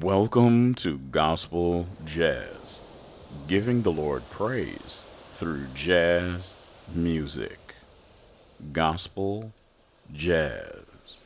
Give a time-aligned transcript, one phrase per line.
[0.00, 2.82] Welcome to Gospel Jazz,
[3.46, 6.56] giving the Lord praise through jazz
[6.94, 7.58] music.
[8.72, 9.52] Gospel
[10.14, 11.20] Jazz.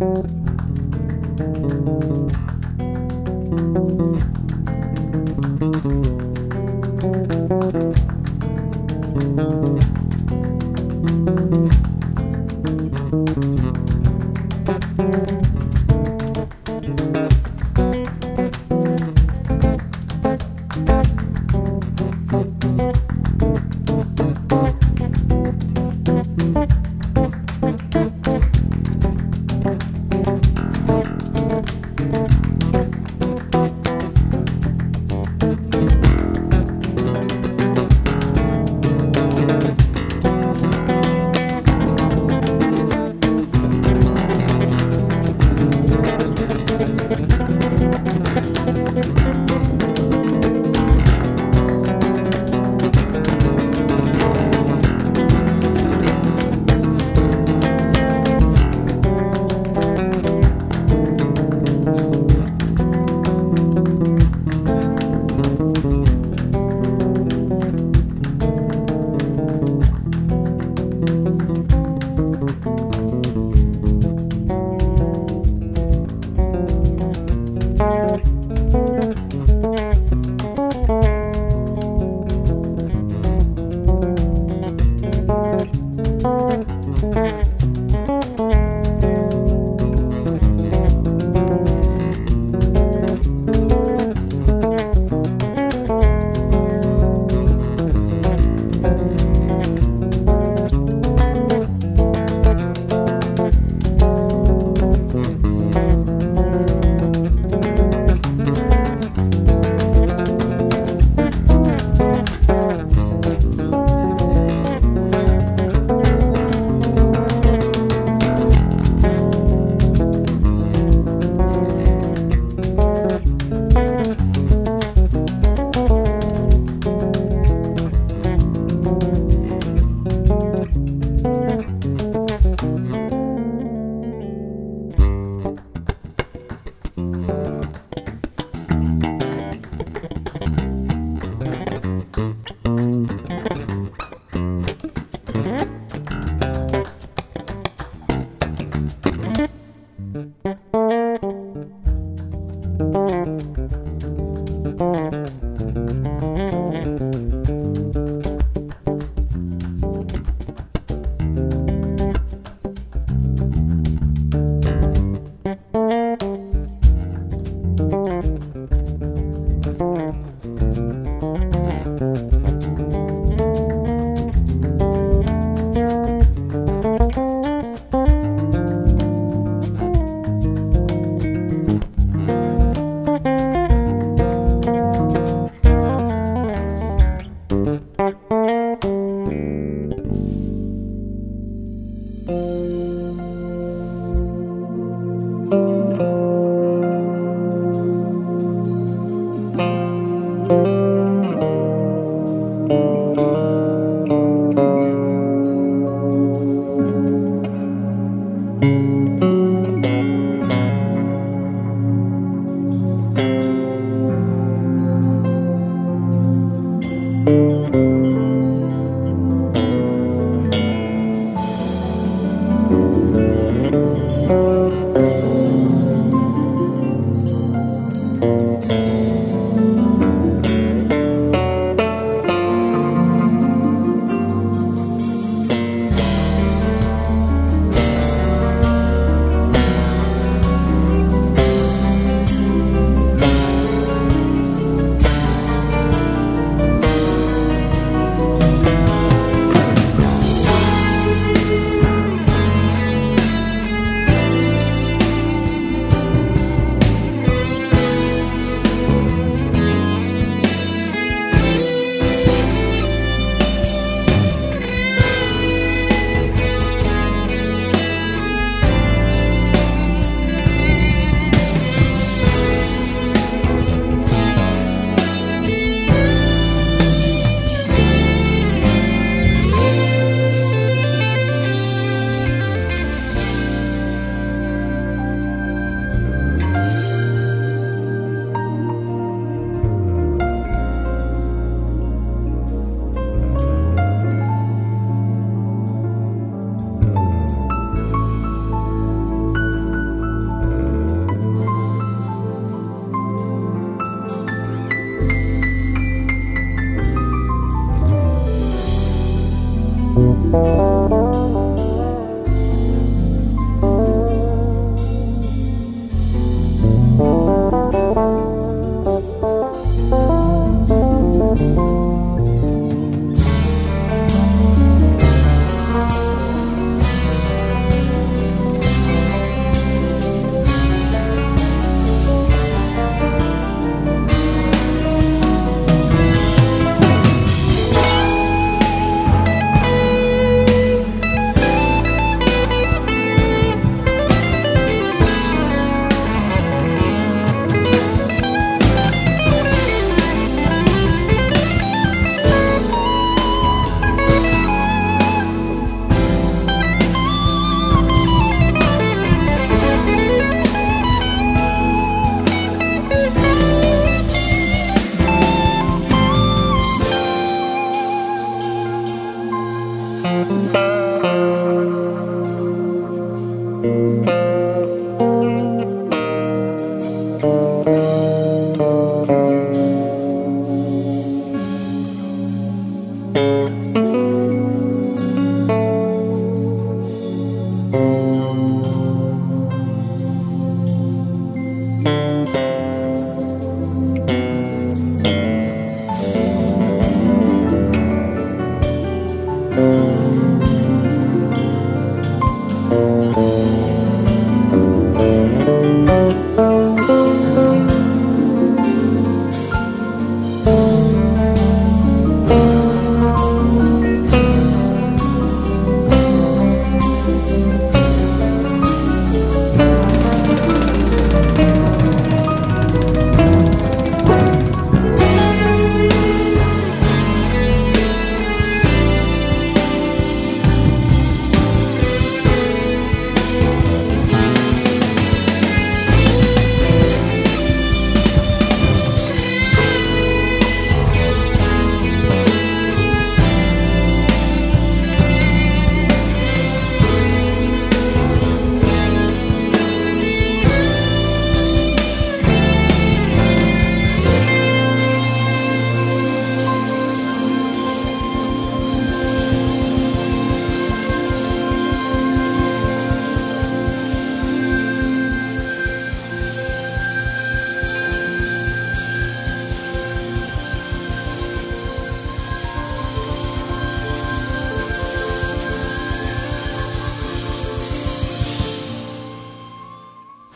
[0.00, 0.24] thank
[4.34, 4.39] you.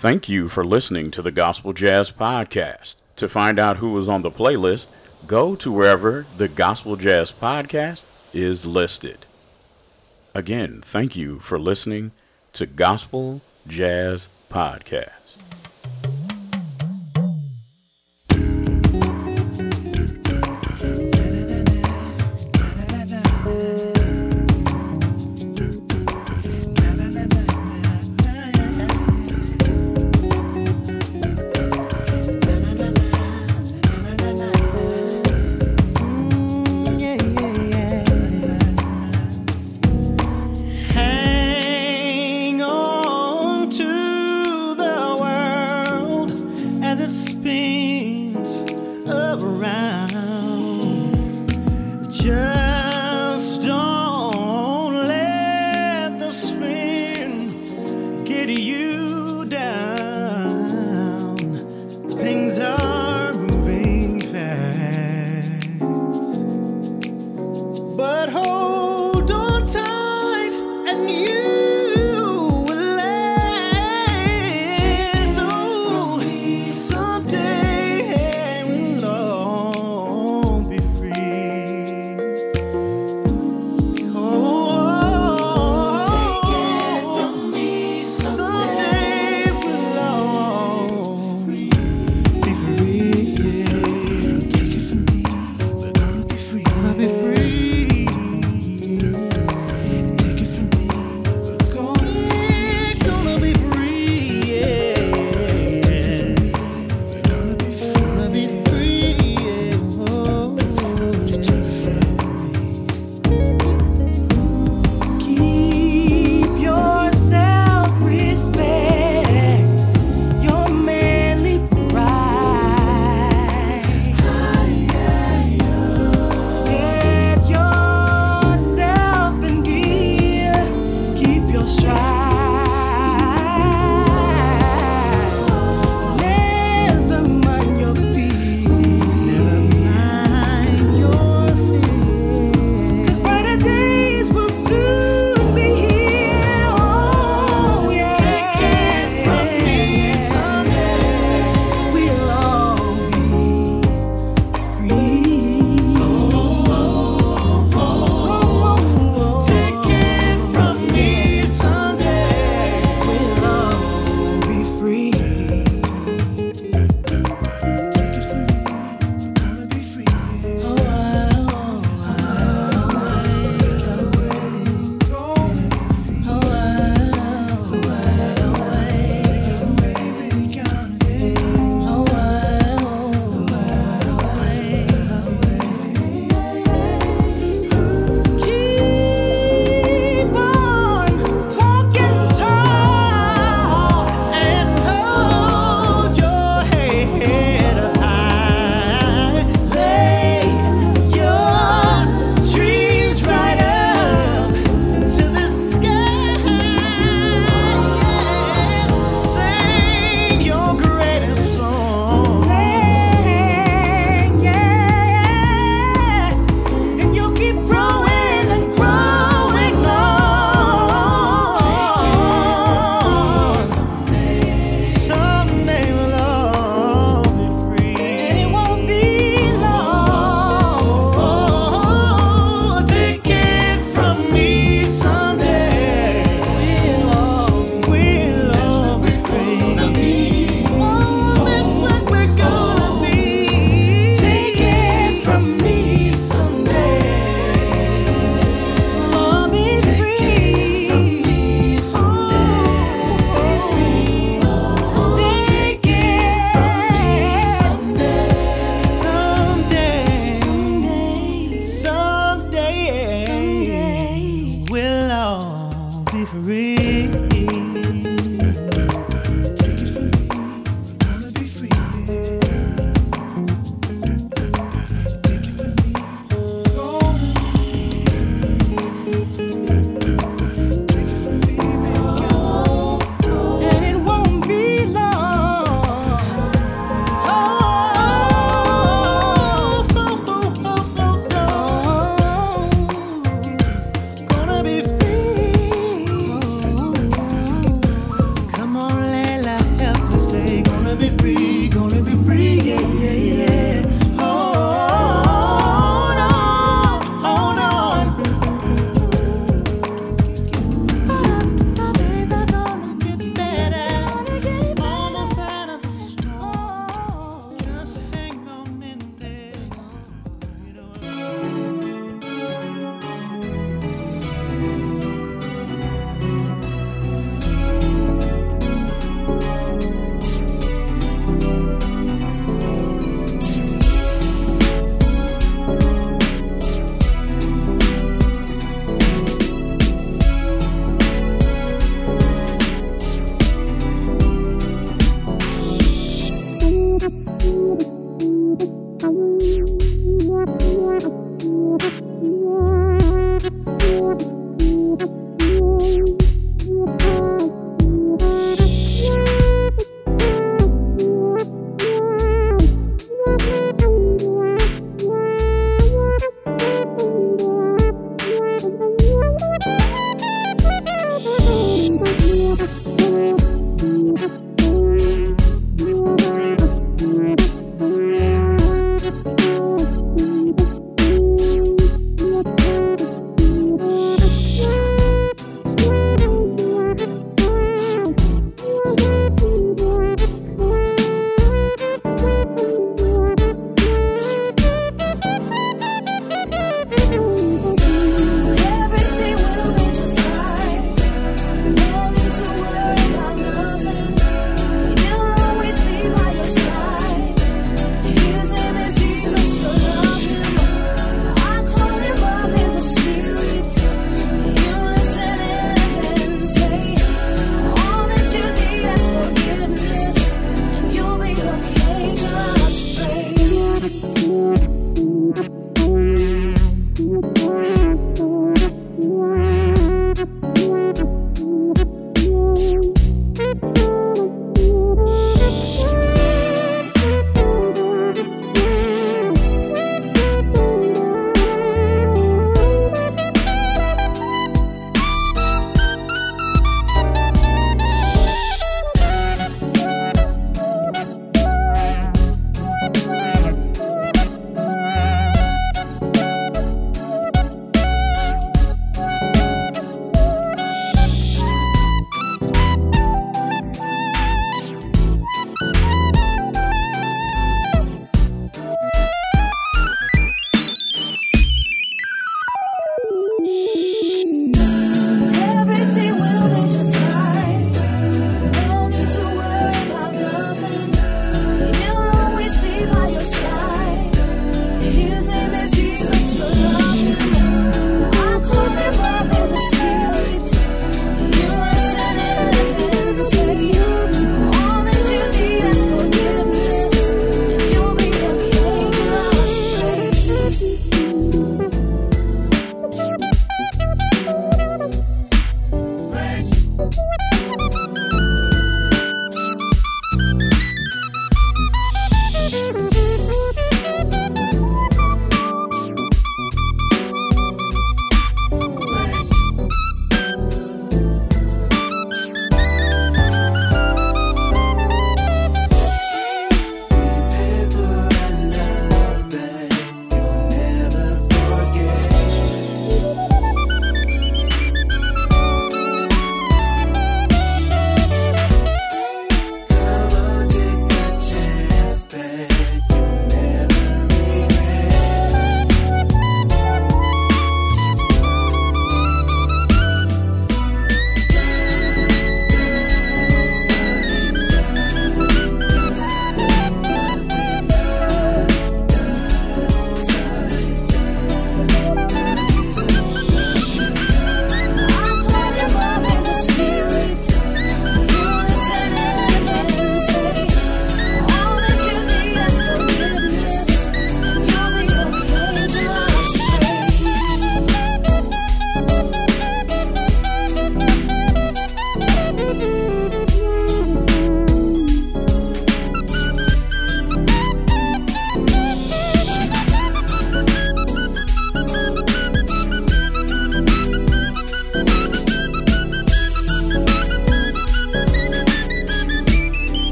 [0.00, 3.02] Thank you for listening to the Gospel Jazz Podcast.
[3.16, 4.88] To find out who was on the playlist,
[5.26, 9.26] go to wherever the Gospel Jazz Podcast is listed.
[10.34, 12.12] Again, thank you for listening
[12.54, 15.19] to Gospel Jazz Podcast.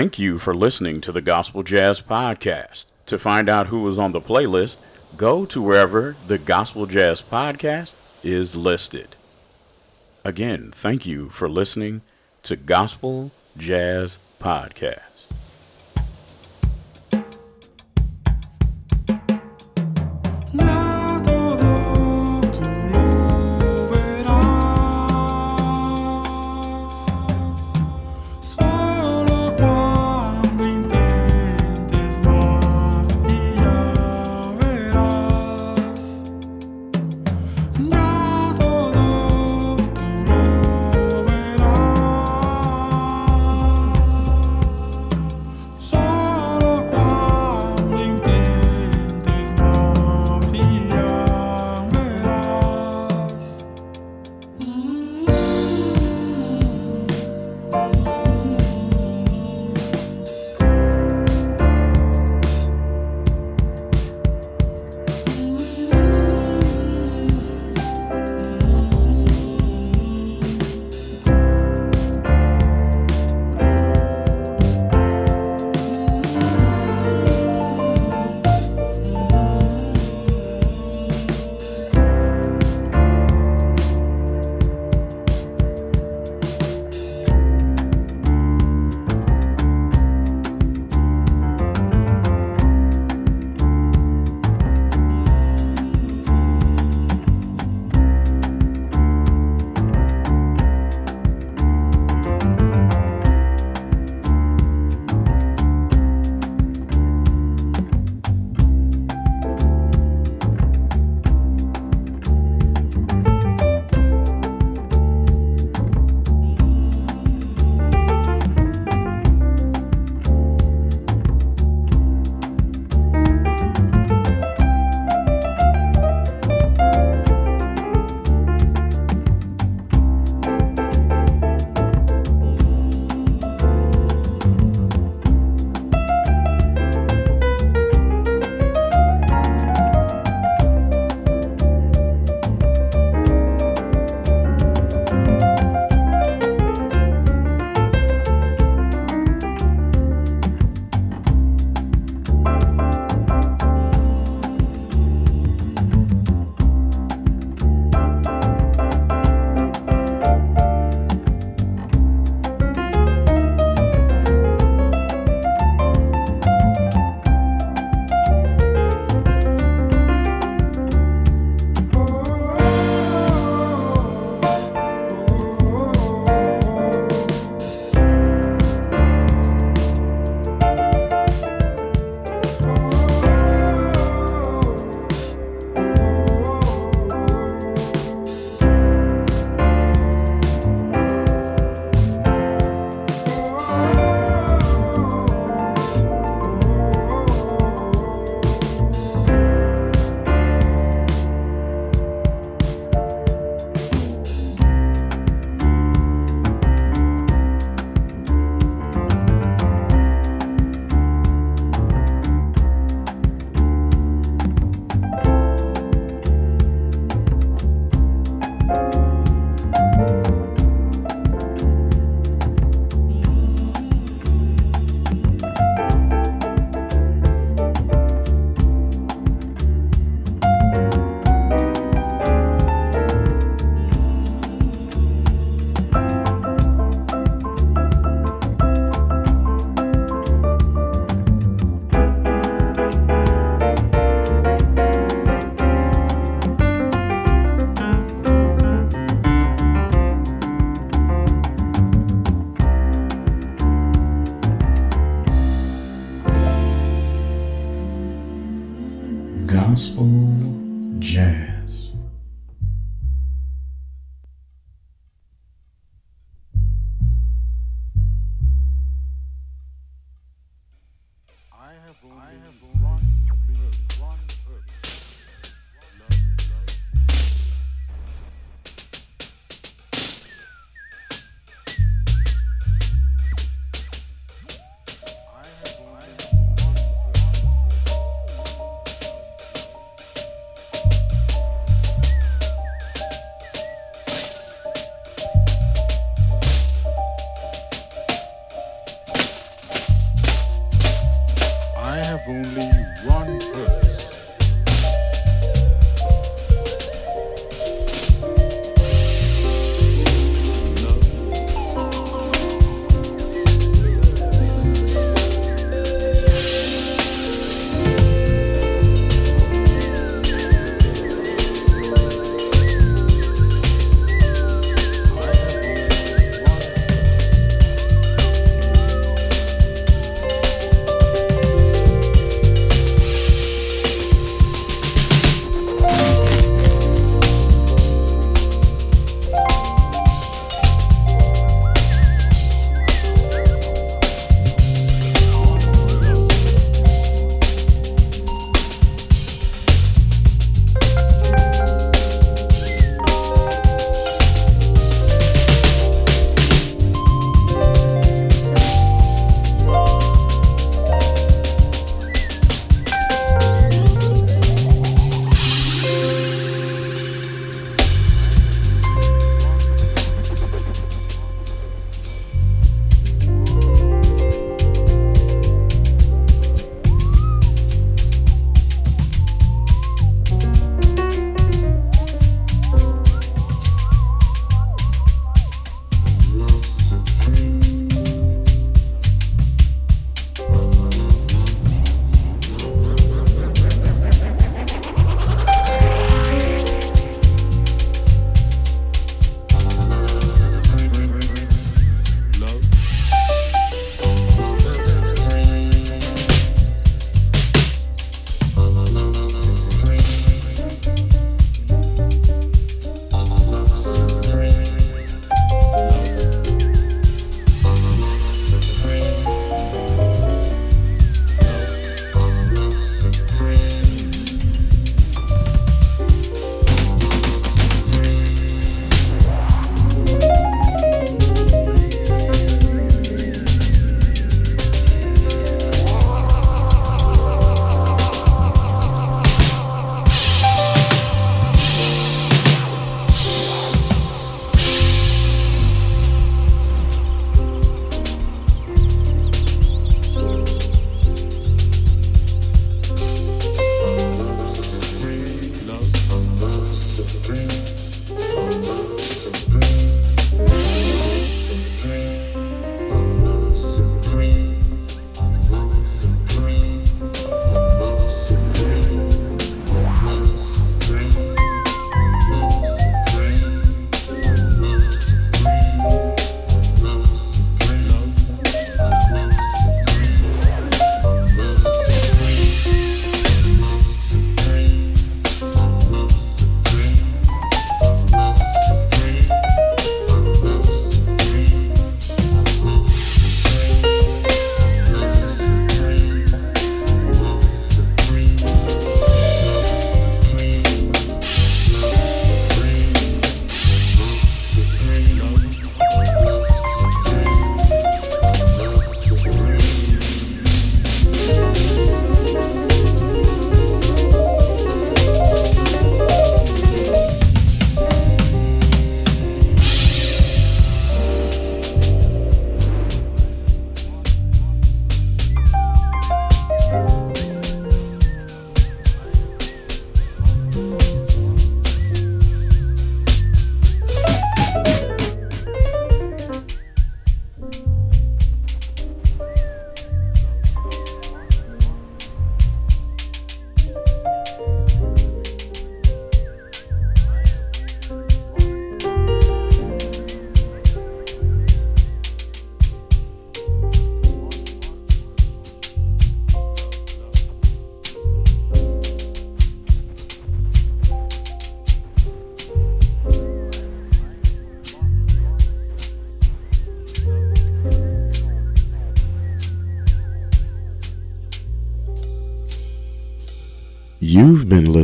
[0.00, 2.86] Thank you for listening to the Gospel Jazz Podcast.
[3.04, 4.78] To find out who was on the playlist,
[5.14, 9.08] go to wherever the Gospel Jazz Podcast is listed.
[10.24, 12.00] Again, thank you for listening
[12.44, 15.09] to Gospel Jazz Podcast.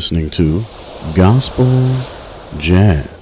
[0.07, 0.63] Listening to
[1.17, 1.67] Gospel
[2.61, 3.16] Jazz.